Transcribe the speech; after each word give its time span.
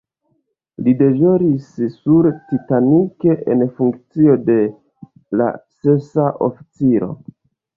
Li 0.85 0.93
deĵoris 1.01 1.67
sur 1.97 2.29
"Titanic" 2.47 3.27
en 3.57 3.61
funkcio 3.81 4.39
de 4.49 4.57
la 5.43 5.51
sesa 5.85 6.29
oficiro. 6.49 7.13